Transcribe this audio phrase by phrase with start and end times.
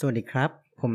[0.00, 0.92] สวัสดีครับ ผม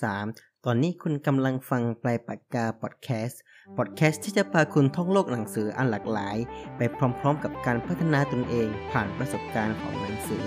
[0.00, 3.40] 1113 ตอนนี้คุณกำลังฟังปลายปากกาพอดแคสต์
[3.76, 6.36] พอดแคสต์ที่จะพาคุณท่องโลกหนังสืออันหลากหลาย
[6.76, 10.44] ไปพร้อมๆ กับการพัฒนาตนเองผ่านประสบการณ์ของหนังสือ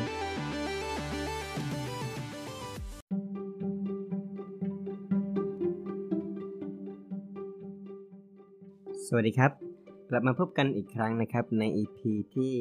[9.05, 9.51] สวัสดีครับ
[10.09, 11.99] กลับมาพบกันอีกครั้งนะครับใน EP
[12.35, 12.53] ที่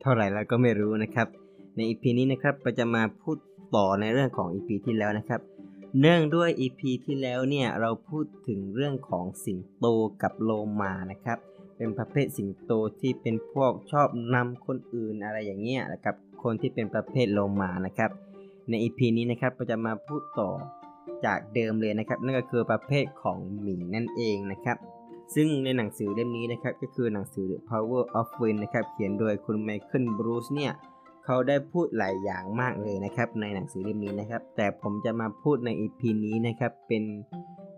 [0.00, 1.28] เท่าไหร่แล้วก็ไม่รู้นะครับ
[1.76, 3.38] ใน EP นี้นะครับเราจะมาพูด
[3.74, 5.40] ต่อในเรื่องของ EP ที่แล้วนะครับ
[6.00, 9.86] เนื่องด้วย EP ที่แล้วเนี่ยเราพูดถึงเรื่องของสิงโต
[10.22, 11.38] กับโลมานะครับ
[11.76, 18.10] เป็นประเภทสิงโตที่เป็นพวกชอบนำคนอื่นอะไรอย่างเงี้ยนะครับ คนที่เป็นประเภทโลมานะครับ
[18.68, 20.50] ใน EP นี้นะครับเราจะมาพูดต่อ
[21.24, 24.76] จากเดิมเลยนะครับ นั่นก็คือประเภทของหมีนั่นเองนะครับ
[25.34, 30.72] ซึ่งในหนังสือเล่มนี้นะครับก็คือหนังสือ The Power of Wind นะครับเขียนโดยคุณไมเคิลบรูซเนี่ย
[31.24, 37.04] เขาได้พูดหลายอย่างมากเลยนะครับ ในหนังสือเล่มนี้นะครับ แต่ผมจะมาพูดใน EP นี้นะครับ เป็น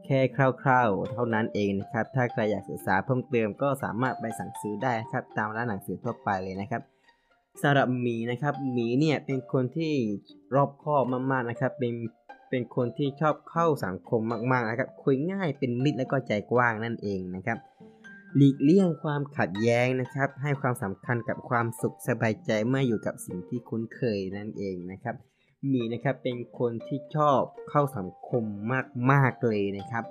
[0.07, 6.83] แค่คร่าวๆ เท่านั้นเองนะครับ ถ้าใครอยากศึกษาเพิ่มเติมก็สามารถไปสั่งซื้อได้ครับตามร้านหนังสือทั่วไปเลยนะครับ
[7.63, 9.93] สำหรับหมีนะครับหมีเนี่ยเป็นคนที่
[10.55, 11.93] รอบคอบมากๆนะครับ เป็น
[12.51, 14.21] เป็นคนที่ชอบเข้าสังคม
[14.53, 17.59] มากๆนะครับ คุยง่ายเป็นมิตรและก็ใจกว้างนั่นเองนะครับ
[18.37, 25.15] หลีกเลี่ยงความขัดแย้งนะครับ ให้ความสำคัญกับความสุขสบายใจเมื่ออยู่กับสิ่งที่คุ้นเคยนั่นเองนะครับ
[25.73, 28.45] มีนะครับเป็นคนที่ชอบเข้าสังคม
[29.11, 30.05] มากๆเลยนะครับ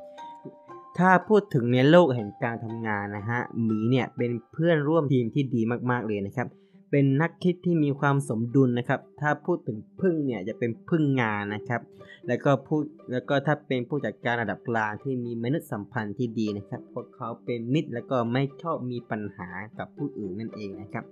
[0.97, 5.61] ถ้าพูดถึงในโลกแห่งการทำงานนะฮะมีเนี่ยเป็นเพื่อนร่วมทีมที่ดี
[5.91, 6.47] มากๆเลยนะครับ
[6.91, 11.81] เป็นนักคิดที่มีความสมดุลนะครับ ถ้าพูดถึงพึ่งเนี่ยจะเป็นพึ่งงานนะครับ
[12.27, 21.05] แล้วก็พูดแล้วก็ถ้าเป็นผู้จัดการระดับกลางที่มีมนุษยสัมพันธ์ที่ดีนะครับ พวกเขาเป็นมิตรแล้วก็ไม่ชอบมีปัญหากับผู้อื่นนั่นเองนะครับ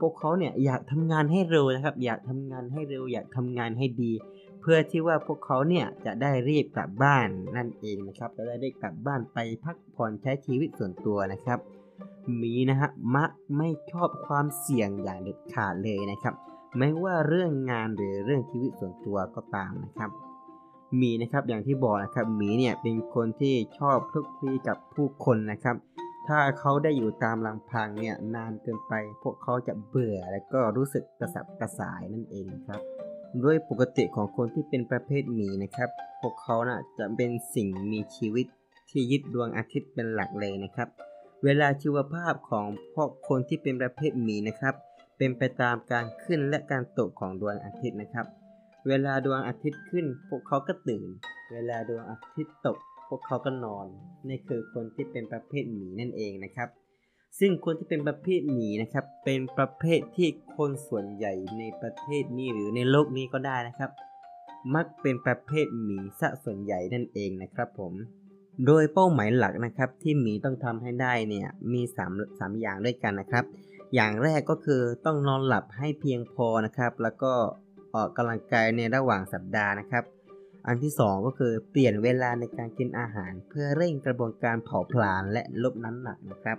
[0.00, 4.12] พวกเขาเนี่ยอยากทำงานให้เร็วนะครับ อยากทำงานให้เร็ว อยากทำงานให้ดี
[4.60, 11.58] เพื่อที่ว่าพวกเขาเนี่ยจะได้รีบกลับบ้านนั่นเองนะครับจะได้ได้กลับบ้านไปพักผ่อนใช้ชีวิตส่วนตัวนะครับ
[12.42, 16.34] มีนะฮะมักไม่ชอบความเสี่ยงอย่างเด็ดขาดเลยนะครับ
[16.78, 20.10] ไม่ว่าเรื่องงานหรือเรื่องชีวิตส่วนตัวก็ตามนะครับ
[21.00, 25.76] มีนะครับอย่างที่บอกนะครับหมีเนี่ยเป็นคนที่ชอบคลุกคลีกับผู้คนนะครับ
[26.28, 32.80] ถ้าเขาได้อยู่ตามลำพังเนี่ยนานเกินไป พวกเขาจะเบื่อและก็รู้สึกกระสับกระส่ายนั่นเองครับ
[33.44, 38.46] ด้วยปกติของคนที่เป็นประเภทหมีนะครับ พวกเขานะ่ะจะเป็นสิ่งมีชีวิต
[38.90, 40.88] ที่ยึดดวงอาทิตย์เป็นหลักเลยนะครับ
[41.44, 44.74] เวลาชีวภาพของพวกคนที่เป็นประเภทหมีนะครับ
[45.18, 48.26] เป็นไปตามการขึ้นและการตกของดวงอาทิตย์นะครับ
[48.88, 51.08] เวลาดวงอาทิตย์ขึ้น พวกเขาก็ตื่น
[51.52, 53.86] เวลาดวงอาทิตย์ตก พวกเขาก็นอน
[54.28, 56.68] นี่คือคนที่เป็นประเภทหมีนั่นเองนะครับ
[57.38, 63.90] ซึ่งคนที่เป็นประเภทหมีนะครับ เป็นประเภทที่คนส่วนใหญ่ในประเทศนี้หรือในโลกนี้ก็ได้นะครับ
[64.74, 67.92] มักเป็นประเภทหมีซะส่วนใหญ่นั่นเองนะครับผม
[68.64, 73.44] โดยเป้าหมายหลักนะครับที่หมีต้องทำให้ได้เนี่ยมี3 3อย่างด้วยกันนะครับ
[73.94, 77.32] อย่างแรกก็คือต้องนอนหลับให้เพียงพอนะครับ แล้วก็
[77.94, 80.04] ออกกำลังกายในระหว่างสัปดาห์นะครับ
[80.66, 86.58] อันที่ 2 ก็คือเปลี่ยนเวลาในการกินอาหาร เพื่อเร่งกระบวนการเผาผลาญและลดน้ำหนักนะครับ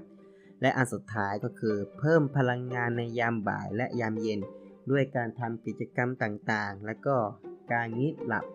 [0.62, 4.40] และอันสุดท้ายก็คือเพิ่มพลังงานในยามบ่ายและยามเย็น
[4.92, 7.16] ด้วยการทำกิจกรรมต่างๆ และก็
[7.72, 8.46] การงีบหลับ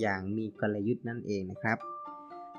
[0.00, 1.78] อย่างมีกลยุทธ์นั่นเองนะครับ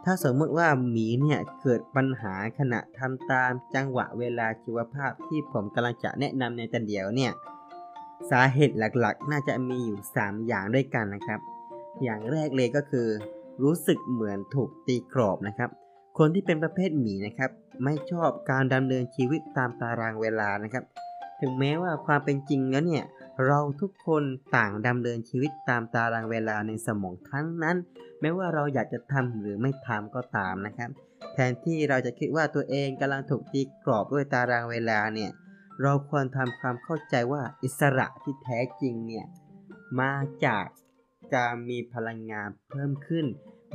[0.08, 7.32] ถ้าสมมติว่าหมีเนี่ยเกิดปัญหาขณะทำตามจังหวะเวลาชีวภาพที่ผมกำลังจะแนะนำในตอนเดียวเนี่ย
[8.32, 11.40] สาเหตุหลักๆ น่าจะมีอยู่ 3 อย่างด้วยกันนะครับ
[12.04, 13.08] อย่างแรกเลยก็คือ
[13.64, 15.70] รู้สึกเหมือนถูกตีกรอบนะครับ
[16.18, 17.52] คนที่เป็นประเภทหมีนะครับ
[17.84, 20.84] ไม่ชอบการดำเนินชีวิตตามตารางเวลานะครับ
[21.48, 23.06] ถึงแม้ว่าความเป็นจริงแล้วเนี่ย
[23.46, 24.24] เราทุกคน
[24.56, 27.78] ต่างดำเนินชีวิตตามตารางเวลาในสมองทั้งนั้น
[28.22, 30.90] ไม่ว่าเราอยากจะทำหรือไม่ทำก็ตามนะครับ
[31.34, 35.32] แทนที่เราจะคิดว่าตัวเองกำลังถูกตีกรอบด้วยตารางเวลาเนี่ย
[35.82, 39.26] เราควรทำความเข้าใจว่าอิสระที่แท้จริงเนี่ย
[40.00, 40.14] มา
[40.46, 40.66] จาก
[41.36, 43.26] การมีพลังงานเพิ่มขึ้น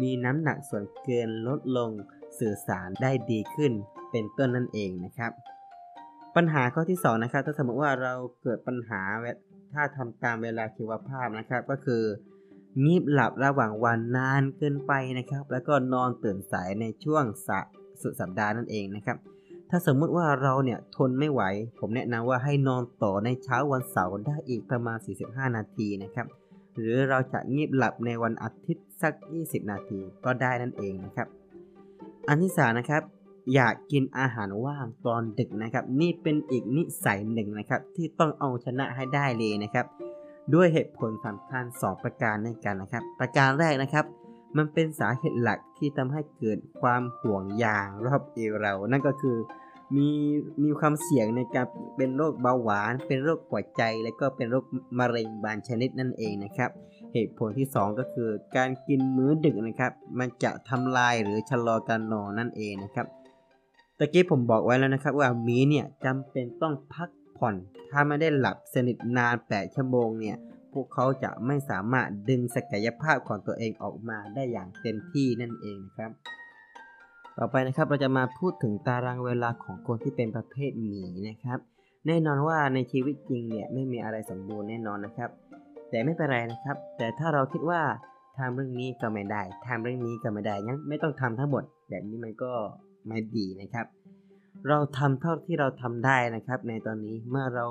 [0.02, 1.90] มีน้ำหนักส่วนเกินลดลง
[2.38, 3.72] สื่อสารได้ดีขึ้น
[4.10, 5.32] เป็นต้นนั่นเองนะครับ
[6.36, 9.00] ปัญหาข้อที่2นะครับถ้าสมมติว่าเราเกิดปัญหา
[9.74, 12.02] ถ้าทำตามเวลาชีวภาพนะครับ ก็คือ
[12.84, 17.24] งีบหลับระหว่างวันนานเกินไปนะครับ แล้วก็นอนตื่นสายในช่วง
[18.02, 19.16] สุดสัปดาห์นั่นเองนะครับ
[19.70, 21.42] ถ้าสมมุติว่าเราเนี่ยทนไม่ไหว
[21.78, 26.26] ผมแนะนำว่าให้นอนต่อในเช้าวันเสาร์ได้อีกประมาณ 45 นาทีนะครับ
[26.74, 31.28] หรือเราจะงีบหลับในวันอาทิตย์สัก 20 นาทีก็ได้นั่นเองนะครับ
[32.28, 33.02] อันที่สานะครับ
[33.54, 39.86] อยากกินอาหารว่างตอนดึกนะครับ นี่เป็นอีกนิสัยหนึ่งนะครับ ที่ต้องเอาชนะให้ได้เลยนะครับ
[40.54, 44.04] ด้วยเหตุผลสำคัญ2ประการในกันนะครับ ประการแรกนะครับ
[44.56, 49.36] มันเป็นสาเหตุหลักที่ทำให้เกิดความห่วงยางรอบเอวเรา นั่นก็คือ
[49.96, 50.08] มี
[50.62, 51.66] มีความเสี่ยงในการ
[51.96, 54.64] เป็นโรคเบาหวาน เป็นโรคหัวใจ และก็เป็นโรค
[54.98, 56.70] มะเร็งบางชนิดนั่นเองนะครับ
[57.14, 63.06] เหตุผลที่ 2 ก็คือการกินมื้อดึกนะครับ มันจะทำลายหรือชะลอการนอนนั่นเองนะครับ
[64.02, 67.54] ตะกี้ผมบอกไว้แล้วนะครับว่ามีเนี่ยจำเป็นต้องพักผ่อน
[67.90, 70.36] ถ้าไม่ได้หลับสนิทนาน 8 ชั่วโมงเนี่ย
[70.72, 76.10] พวกเขาจะไม่สามารถดึงศักยภาพของตัวเองออกมาได้อย่างเต็มที่นั่นเองนะครับ
[77.36, 81.58] ต่อไปนะครับเราจะมาพูดถึงตารางเวลาของคนที่เป็นประเภทหมีนะครับ
[82.06, 85.30] แน่นอนว่าในชีวิตจริงเนี่ยไม่มีอะไรสมบูรณ์แน่นอนนะครับ
[85.90, 87.80] แต่ไม่เป็นไรนะครับ แต่ถ้าเราคิดว่า
[88.38, 92.52] ทำเรื่องนี้ก็ไม่ได้ทำเรื่องนี้ก็ไม่ได้งั้นไม่ต้องทำทั้งหมดแบบนี้มันก็
[93.06, 93.86] ไม่ดีนะครับ
[94.68, 97.66] เราทำเท่าที่เราทำได้นะครับ ในตอนนี้เมื่อเรา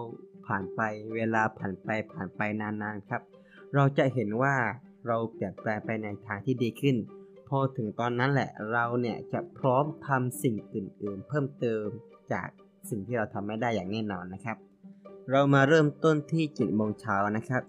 [0.46, 0.82] ผ่านไป
[1.16, 3.22] เวลาผ่านไปผ่านไปนานๆครับ
[3.76, 4.56] เราจะเห็นว่า
[5.08, 6.96] เราเปลี่ยนแปลงไปในทางที่ดีขึ้น
[7.48, 11.86] พอถึงตอนนั้นแหละเราเนี่ยจะพร้อมทำสิ่งอื่นๆ เพิ่มเติม
[12.34, 12.48] จาก
[12.90, 14.58] สิ่งที่เราทำไม่ได้อย่างแน่นอนนะครับ
[15.32, 17.64] เรามาเริ่มต้นที่7โมงเช้านะครับ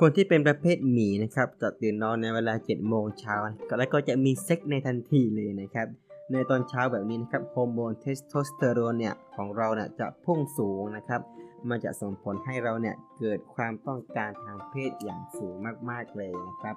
[0.00, 3.34] คนที่เป็นประเภทหมีนะครับจะตื่นนอนในเวลา7โมงเช้า
[3.78, 5.88] แล้วก็จะมีเซ็กซ์ในทันทีเลยนะครับ
[6.32, 11.20] ในตอนเช้าแบบนี้นะครับฮอร์โมนเทสโทสเตอโรนเนี่ยของเราเนี่ยจะพุ่งสูงนะครับ
[11.68, 15.54] มันจะส่งผลให้เราเนี่ยเกิดความต้องการทางเพศอย่างสูง
[15.90, 16.76] มากๆเลยนะครับ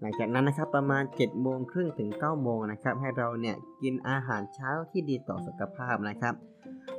[0.00, 6.34] หลังจากนั้นนะครับประมาณ7โมงครึ่งถึง9โมงนะครับให้เราเนี่ยกินอาหารเช้าที่ดีต่อสุขภาพนะครับ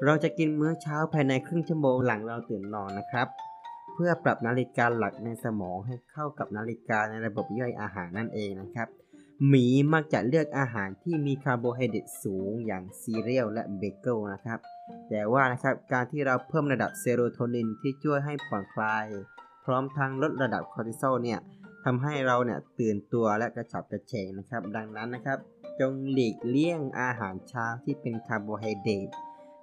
[0.05, 3.27] เราจะกินมื้อเช้าภายในครึ่งชั่วโมงหลังเราตื่นนอนนะครับ
[3.93, 8.87] เพื่อปรับนาฬิกาหลักในสมองให้เข้ากับนาฬิกาในระบบย่อยอาหารนั่นเองนะครับ
[9.47, 14.59] หมีมักจะเลือกอาหารที่มีคาร์โบไฮเดรตสูงอย่างซีเรียลและเบเกิลนะครับ
[15.09, 19.05] แต่ว่านะครับการที่เราเพิ่มระดับเซโรโทนินที่ช่วยให้ผ่อนคลาย
[19.65, 21.39] พร้อมทั้งลดระดับคอร์ติซอลเนี่ย
[21.85, 25.37] ทำให้เราเนี่ยตื่นตัวและกระฉับกระเฉงนะครับ ดังนั้นนะครับ
[25.79, 29.09] จงหลีกเลี่ยงอาหารเช้าที่เป็นคาร์โบไฮเดรต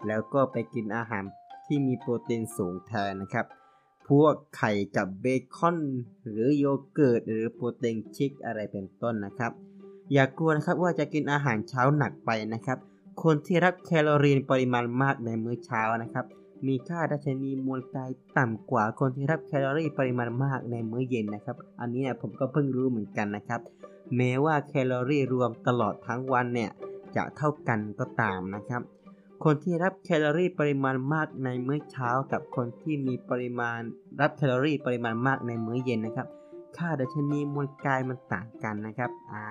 [0.07, 1.25] แล้วก็ไปกินอาหาร
[1.67, 3.47] ที่มีโปรตีนสูงแทนนะครับ
[4.09, 5.27] พวกไข่กับเบ
[5.57, 5.79] คอน
[6.25, 6.65] หรือโย
[6.95, 9.53] เกิร์ตหรือโปรตีน shake อะไรเป็นต้นนะครับ
[10.13, 12.79] อย่ากลัวนะครับว่าจะกินอาหารเช้าหนักไปนะครับ
[13.23, 16.25] คนที่รับแคลอรี่ปริมาณมากในมื้อเช้านะครับ
[16.67, 23.61] มีค่าดัชนีมวลกายต่ำกว่าคนที่รับแคลอรี่ปริมาณมากในมื้อเย็นนะครับ อันนี้เนี่ยผมก็เพิ่งรู้เหมือนกันนะครับ
[24.17, 26.71] แม้ว่าแคลอรี่รวมตลอดทั้งวันเนี่ย
[27.17, 28.83] จะเท่ากันก็ตามนะครับ
[29.45, 33.81] คนที่รับแคลอรี่ปริมาณมากในมื้อเช้า กับคนที่มีปริมาณ
[34.21, 36.29] รับแคลอรี่ปริมาณมากในมื้อเย็นนะครับ
[36.77, 39.45] ค่าดัชนีมวลกายมันต่างกันนะครับอ่า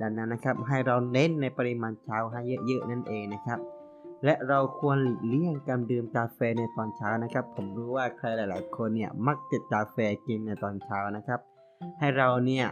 [0.00, 3.58] ดังนั้นนะครับให้เราเน้นในปริมาณเช้าให้เยอะๆนั่นเองนะครับ
[4.24, 9.96] และเราควรหลีกเลี่ยงการดื่มกาแฟในตอนเช้านะครับ ผมรู้ว่าใครหลาย ๆ คนเนี่ยมักจะกาแฟ
[10.26, 11.40] กินในตอนเช้านะครับ
[11.98, 12.66] ให้เราเนี่ย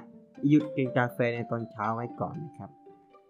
[0.49, 2.71] หยุดกินกาแฟในตอนเช้าไว้ก่อนนะครับ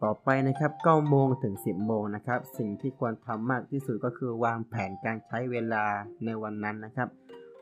[0.02, 5.84] ต่อไปนะครับ9โมงถึง 10 โมงนะครับ สิ่งที่ควรทำมากที่สุดก็คือวางแผนการใช้เวลา
[6.24, 7.08] ในวันนั้นนะครับ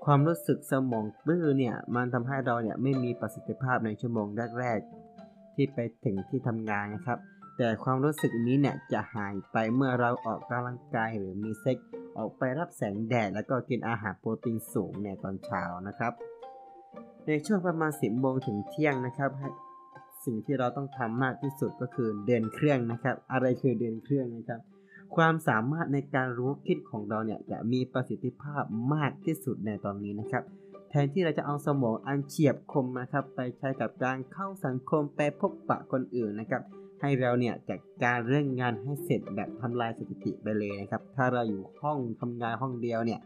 [0.05, 4.27] ความรู้สึกสมองตื้อเนี่ยมันทำให้เราเนี่ยไม่มีประสิทธิภาพในชั่วโมง
[4.61, 7.19] แรกๆที่ไปถึงที่ทำงานนะครับ
[7.59, 11.79] แต่ความรู้สึกนี้เนี่ยจะหายไปเมื่อเราออกกำลังกายหรือมีเซ็ก
[12.19, 16.13] ออกไปรับแสงแดดแล้วก็กินอาหารโปรตีนสูงในตอนเช้านะครับ
[17.27, 19.31] ในช่วงประมาณ 10โมงถึงเที่ยงนะครับ
[20.25, 24.61] สิ่งที่เราต้องทำมากที่สุดก็คือเดินเครื่องนะครับ อะไรคือเดินเครื่องนะครับ
[25.17, 28.63] ความสามารถในการรู้คิดของเราเนี่ยจะมีประสิทธิภาพ
[28.95, 30.45] มากที่สุดในตอนนี้นะครับ
[30.91, 36.63] แทนที่เราจะเอาสมองอันเฉียบคมนะครับไปใช้กับการเข้าสังคมไปพบปะคนอื่นนะครับ
[37.01, 43.21] ให้เราเนี่ยจัดการเรื่องงานให้เสร็จแบบทำลายสถิติไปเลยนะครับ ถ้าเราอยู่ห้องทำงานห้องเดียวเนี่ย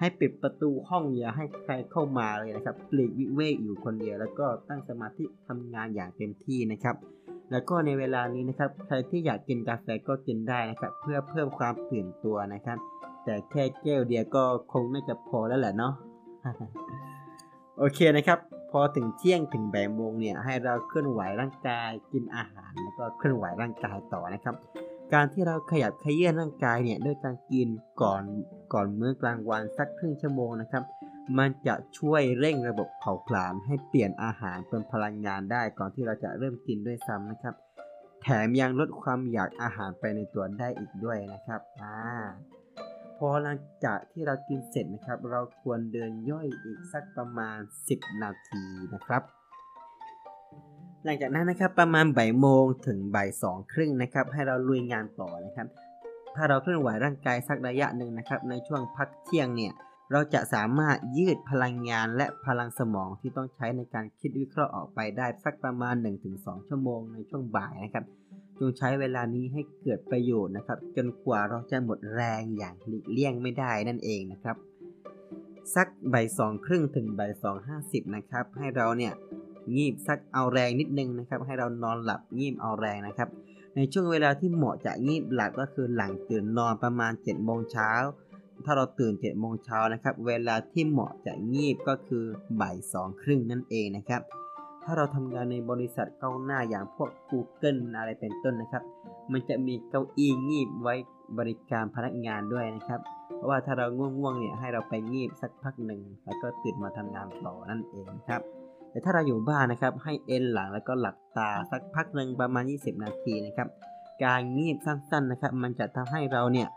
[0.00, 6.96] ให้ปิดประตูห้องอย่าให้ใครเข้ามาเลยนะครับปลีกวิเวกอยู่คนเดียว แล้วก็ตั้งสมาธิทำงานอย่างเต็มที่นะครับ
[7.50, 12.78] แล้วก็ในเวลานี้นะครับ ใครที่อยากกินกาแฟก็กินได้นะครับ เพื่อเพิ่มความตื่นตัวนะครับ
[13.24, 15.92] แต่แค่แก้วเดียวก็คงน่าจะพอแล้วแหละเนาะ
[17.78, 18.38] โอเคนะครับ
[18.70, 24.54] พอถึงเที่ยงถึงบ่ายโมงเนี่ยให้เราเคลื่อนไหวร่างกายกินอาหารแล้วก็เคลื่อนไหวร่างกายต่อนะครับ
[25.14, 27.68] การที่เราขยับขยื้อนร่างกายเนี่ยด้วยการกิน
[28.02, 28.22] ก่อน
[28.72, 30.82] ก่อนมื้อกลางวันสักครึ่งชั่วโมงนะครับ
[31.38, 37.54] มันจะช่วยเร่งระบบเผาผลาญให้เปลี่ยนอาหารเป็นพลังงานได้ก่อนที่เราจะเริ่มกินด้วยซ้ำนะครับ
[38.22, 41.96] แถมยังลดความอยากอาหารไปในตัวได้อีกด้วยนะครับอ่า
[43.18, 48.62] พอหลังจากที่เรากินเสร็จนะครับ เราควรเดินย่อยอีกสักประมาณ 10 นาที
[48.94, 49.22] นะครับ
[51.04, 55.66] หลังจากนั้นนะครับประมาณบ่ายโมงถึงบ่ายสองครึ่งนะครับให้เราลุยงานต่อนะครับ
[56.34, 59.72] ถ้าเราเคลื่อนไหวร่างกายสักระยะหนึ่งนะครับในช่วงพักเที่ยงเนี่ย
[60.12, 65.94] เราจะสามารถยืดพลังงานและพลังสมองที่ต้องใช้ในการคิดวิเคราะห์ออกไปได้สักประมาณ
[66.30, 68.04] 1-2 ชั่วโมงในช่วงบ่ายนะครับ
[68.58, 74.56] จงใช้เวลานี้ให้เกิดประโยชน์นะครับ จนกว่าเราจะหมดแรงอย่างหลีกเลี่ยงไม่ได้นั่นเองนะครับ
[75.74, 79.12] สักบ่ายสองครึ่งถึงบ่ายสองห้าสิบนะครับ ให้เราเนี่ย
[79.76, 83.28] งีบสักเอาแรงนิดนึงนะครับ ให้เรานอนหลับงีบเอาแรงนะครับ
[83.76, 87.90] ในช่วงเวลาที่เหมาะจะงีบหลับก็คือหลังตื่นนอนประมาณ7จ็ดโมงเช้า
[88.64, 92.24] ถ้าเราตื่น7จ็ดโมงเช้านะครับ เวลาที่เหมาะจะงีบก็คือ
[92.60, 94.22] บ่ายสองครึ่งนั่นเองนะครับ
[94.84, 98.82] ถ้าเราทำงานในบริษัทก้าวหน้าอย่างพวก Google อะไรเป็นต้นนะครับ
[99.32, 100.94] มันจะมีเก้าอี้งีบไว้
[101.38, 103.00] บริการพนักงานด้วยนะครับ
[103.36, 108.42] เพราะว่าถ้าเราง่วงๆเนี่ยให้เราไปงีบสักพักหนึ่งแล้วก็ตื่นมาทำงานต่อนั่นเองครับ
[108.94, 113.68] แต่ถ้าเราอยู่บ้านนะครับให้เอนหลังแล้วก็หลับตาสักพักหนึ่งประมาณ 20 นาทีนะครับ
[114.24, 116.68] การงีบสั้นๆนะครับ มันจะทำให้เราเนี่ย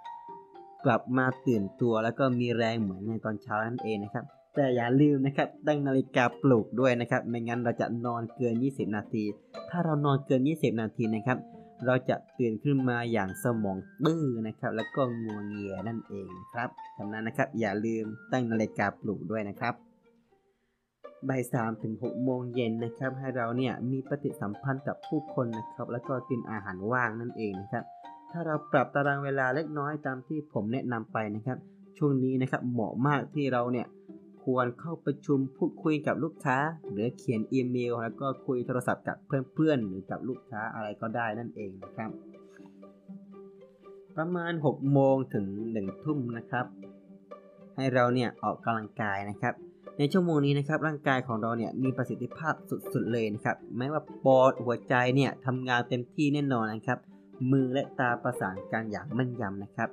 [0.86, 9.24] กลับมาตื่นตัวแล้วก็มีแรงเหมือนในตอนเช้านั่นเองนะครับ แต่อย่าลืมนะครับตั้งนาฬิกาปลุกด้วยนะครับ ไม่งั้นเราจะนอนเกิน 20 นาที
[9.70, 11.38] ถ้าเรานอนเกิน 20 นาทีนะครับ
[11.86, 19.74] เราจะตื่นขึ้นมาอย่างสมองตื้อนะครับ แล้วก็งัวเงียนั่นเองครับฉะนั้นนะครับ อย่าลืมตั้งนาฬิกาปลุกด้วยนะครับ
[21.30, 27.84] บ่ายสามถึงหกโมงเย็นนะครับ ให้เราเนี่ยมีปฏิสัมพันธ์กับผู้คนนะครับ แล้วก็กินอาหารว่างนั่นเองนะครับ
[28.32, 31.58] ถ้าเราปรับตารางเวลาเล็กน้อยตามที่ผมแนะนำไปนะครับ
[31.98, 33.88] ช่วงนี้นะครับเหมาะมากที่เราเนี่ย
[34.44, 36.58] ควรเข้าประชุมพูดคุยกับลูกค้า
[36.92, 42.10] หรือเขียนอีเมล แล้วก็คุยโทรศัพท์กับเพื่อนๆ หรือกับลูกค้าอะไรก็ได้นั่นเองนะครับ
[44.16, 46.66] ประมาณ 6 โมงถึง 1 ทุ่มนะครับ
[47.76, 49.54] ให้เราเนี่ยออกกำลังกายนะครับ
[49.98, 57.00] ในชั่วโมงนี้นะครับร่างกายของเราเนี่ยมีประสิทธิภาพสุดๆเลยนะครับแม้ว่าปอดหัวใจเนี่ยทำงานเต็มที่แน่นอนนะครับ
[57.52, 59.90] มือและตาประสานกันอย่างมั่นยำนะครับ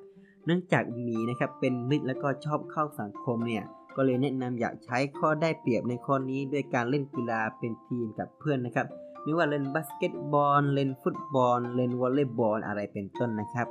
[0.47, 3.65] เนื่องจากหมีนะครับเป็นมิตรและก็ชอบเข้าสังคมเนี่ย
[3.97, 8.87] ก็เลยแนะนำอยากใช้ข้อได้เปรียบในข้อนี้ด้วยการเล่นกีฬาเป็นทีมกับเพื่อนนะครับ
[9.23, 13.69] ไม่ว่าเล่นบาสเกตบอลเล่นฟุตบอลเล่นวอลเลย์บอลอะไรเป็นต้นนะครับ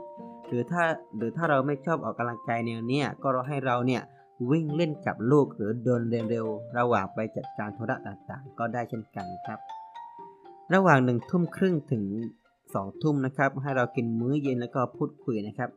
[0.47, 0.83] หรือถ้า
[1.17, 4.01] หรือถ้าเราไม่ชอบออกกำลังกายแนวเนี้ยก็เราให้เราเนี่ย
[4.51, 9.59] วิ่งเล่นกับลูกหรือเดินเร็วๆ ระหว่างไปจัดการธุระต่างๆ ก็ได้เช่นกันครับ
[10.73, 12.03] ระหว่างหนึ่งทุ่มครึ่งถึง
[12.73, 15.69] สองทุ่มนะครับ ให้เรากินมื้อเย็นแล้วก็พูดคุยนะครับ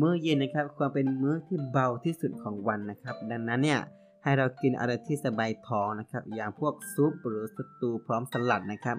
[0.00, 3.80] มื้อเย็นนะครับควรเป็นมื้อที่เบาที่สุดของวันนะครับ ดังนั้นเนี่ย
[4.22, 8.96] ให้เรากินอะไรที่สบายท้องนะครับ อย่างพวกซุปหรือสตูพร้อมสลัดนะครับ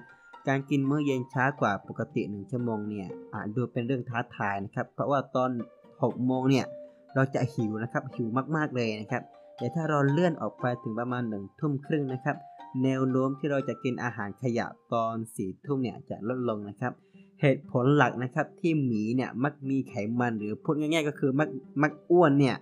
[0.48, 5.50] การกินมื้อเย็นช้ากว่าปกติ1ชั่วโมงเนี่ยอาจดูเป็นเรื่องท้าทายนะครับ เพราะว่าตอน
[5.88, 6.66] 6โมงเนี่ย
[7.14, 9.22] เราจะหิวนะครับหิวมากๆเลยนะครับ
[9.56, 12.36] แต่ถ้าเราเลื่อนออกไปถึงประมาณ1ทุ่มครึ่งนะครับ
[12.82, 16.92] แนวโน้มที่เราจะกินอาหารขยะตอนสี่ทุ่มเนี่ยจะลดลงนะครับ
[17.40, 21.48] เหตุผลหลักนะครับที่หมีเนี่ยมักมีไขมันหรือพูดง่าย ๆ ก็คือมัก
[21.82, 22.56] มักอ้วนเนี่ย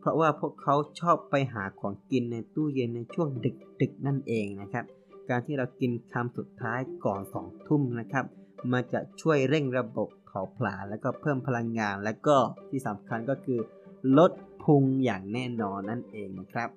[0.00, 3.28] เพราะว่าพวกเขาชอบไปหาของกินในตู้เย็นในช่วง
[3.80, 4.84] ดึกๆนั่นเองนะครับ
[5.28, 8.24] การที่เรากินคำสุดท้ายก่อน2ทุ่มนะครับ
[8.72, 12.36] มันจะช่วยเร่งระบบ เผาผลาญแล้วก็เพิ่มพลังงาน และก็
[12.70, 13.60] ที่สำคัญก็คือ
[14.18, 14.32] ลด
[14.62, 16.68] พุงอย่างแน่นอนนั่นเองนะครับ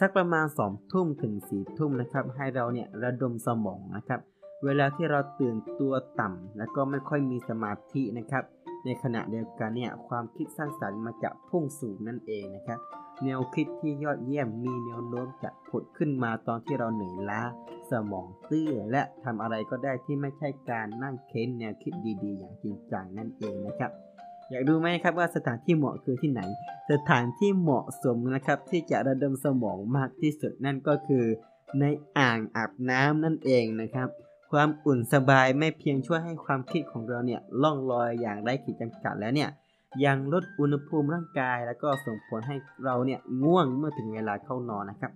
[0.00, 4.20] สักประมาณ2ทุ่มถึง4ทุ่มนะครับ ให้เราเนี่ยระดมสมองนะครับ
[4.64, 8.44] เวลาที่เราตื่นตัวต่ำแล้วก็ไม่ค่อยมีสมาธินะครับ
[8.84, 12.80] ในขณะเดียวกันเนี่ยความคิดสร้างสรรค์มาจะพุ่งสูงนั่นเองนะครับ
[13.24, 17.42] แนวคิดที่ยอดเยี่ยมมีแนวโน้มจะผุดขึ้นมาตอนที่เราเหนื่อยล้า
[17.90, 21.92] สมองตื้อและทำอะไรก็ได้ที่ไม่ใช่การนั่งเค้นแนวคิด
[22.24, 23.90] ดีๆ อย่างจริงจังนั่นเองนะครับ
[24.50, 26.42] อยากดูไหมครับว่าสถานที่เหมาะคือที่ไหน
[26.92, 31.24] สถานที่เหมาะสมนะครับที่จะระดมสมองมากที่สุดนั่นก็คือ
[31.80, 31.84] ใน
[32.18, 34.08] อ่างอาบน้ำนั่นเองนะครับ
[34.52, 39.50] ความอุ่นสบายไม่เพียงช่วยให้ความคิดของเราเนี่ยล่องลอยอย่างไร้ขีดจำกัดแล้วเนี่ย
[40.04, 45.12] ยังลดอุณหภูมิร่างกาย แล้วก็ส่งผลให้เราเนี่ยง่วงเมื่อถึงเวลาเข้านอนนะครับ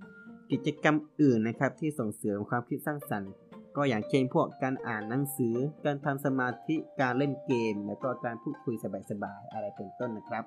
[0.52, 3.32] กิจกรรมอื่นนะครับที่ส่งเสริมความคิดสร้างสรรค์
[3.76, 8.74] ก็อย่างเช่นพวกการอ่านหนังสือ การทำสมาธิการเล่นเกม แล้วก็การพูดคุย
[9.10, 10.44] สบายๆอะไรเป็นต้นนะครับ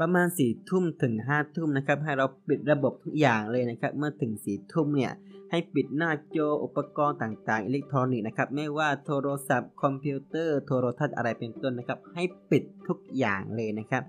[0.00, 5.12] ประมาณ4ี่ทุ่มถึง5้าทุ่มนะครับ ให้เราปิดระบบทุกอย่างเลยนะครับ เมื่อถึง4ี่ทุ่มเนี่ย
[5.50, 14.02] ให้ปิดหน้าจออุปกรณ์ต่างๆ อิเล็กทรอนิกส์นะครับ ไม่ว่าโทรศัพท์คอมพิวเตอร์โทรทัศน์อะไรเป็นต้นนะครับ ให้ปิดทุกอย่างเลยนะครับ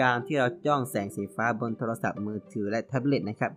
[0.00, 3.52] การที่เราจ้องแสงสีฟ้าบนโทรศัพท์มือถือและแท็บเล็ตนะครับ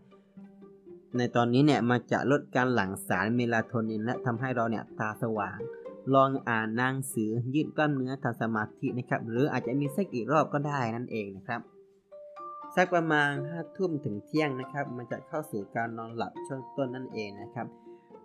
[1.18, 5.58] ในตอนนี้เนี่ยมันจะลดการหลั่งสารเมลาโทนินและทำให้เราเนี่ยตาสว่าง
[6.14, 11.62] ลองอ่านหนังสือยืดกล้ามเนื้อทำสมาธินะครับ หรืออาจจะมีสักอีกรอบก็ได้นั่นเองนะครับ
[12.76, 17.68] สักประมาณ5ทุ่มถึงเที่ยงนะครับ มันจะเข้าสู่การนอนหลับช่วงต้นนั่นเองนะครับ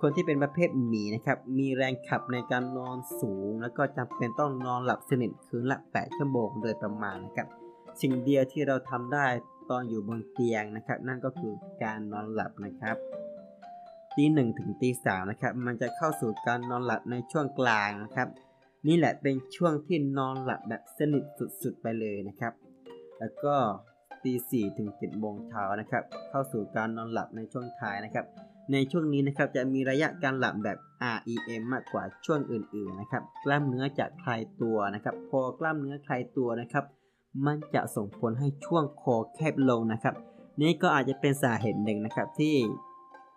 [0.00, 7.46] คนที่เป็นประเภทหมีนะครับ มีแรงขับในการนอนสูง แล้วก็จำเป็นต้องนอนหลับสนิทคืนละ 8 ชั่วโมงโดยประมาณนะครับ
[8.00, 9.26] สิ่งเดียวที่เราทำได้
[9.70, 12.96] ตอนอยู่บนเตียงนะครับ นั่นก็คือการนอนหลับนะครับ
[14.16, 18.28] ตีหนึ่งถึงตีสามนะครับมันจะเข้าสู่การนอนหลับในช่วงกลางนะครับ
[18.88, 21.24] นี่แหละเป็นช่วงที่นอนหลับแบบสนิท
[21.62, 22.52] สุดๆไปเลยนะครับ
[23.18, 23.54] แล้วก็
[24.22, 28.26] ตีสี่ถึงเจ็ดโมงเช้านะครับเข้าสู่การนอนหลับในช่วงท้ายนะครับ
[28.72, 30.78] ในช่วงนี้นะครับจะมีระยะการหลับแบบ
[31.16, 36.84] REM มากกว่าช่วงอื่นๆนะครับ กล้ามเนื้อจะคลายตัวนะครับ พอกล้ามเนื้อคลายตัวนะครับ
[37.46, 40.14] มันจะส่งผลให้ช่วงคอแคบลงนะครับ
[40.60, 42.54] นี่ก็อาจจะเป็นสาเหตุหนึ่งนะครับที่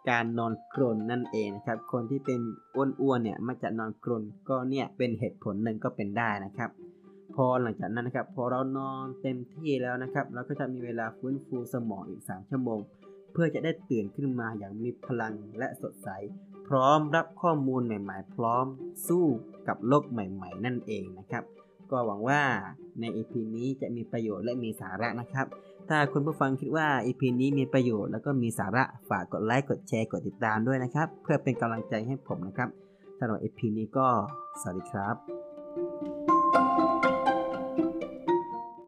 [0.09, 2.39] การนอนกรนนั่นเองนะครับ คนที่เป็น
[2.75, 6.69] อ้วนๆเนี่ยมักจะนอนกรนก็เนี่ยเป็นเหตุผลหนึ่งก็เป็นได้นะครับ
[7.35, 12.79] พอหลังจากนั้นนะครับพอเรานอนเต็มที่แล้วนะครับ เราก็จะมีเวลาฟื้นฟูสมองอีก 3 ชั่วโมง
[13.31, 16.09] เพื่อจะได้ตื่นขึ้นมาอย่างมีพลังและสดใส
[16.67, 18.65] พร้อมรับข้อมูลใหม่ๆ พร้อม
[19.07, 19.25] สู้
[19.67, 21.43] กับโลกใหม่ ๆ นั่นเองนะครับ
[21.91, 22.41] ก็หวังว่า
[22.99, 25.47] ใน EP นี้จะมีประโยชน์และมีสาระนะครับ
[25.89, 32.69] ถ้าคุณผู้ฟังคิดว่าอีพีนี้มีประโยชน์แล้วก็มีสาระฝากกดไลค์กดแชร์กดติดตามด้วยนะครับ เพื่อเป็นกำลังใจให้ผมนะครับ
[33.19, 34.07] สำหรับอีพีนี้ก็
[34.61, 36.24] สวัสดีครับ